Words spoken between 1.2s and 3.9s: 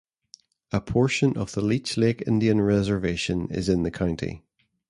of the Leech Lake Indian Reservation is in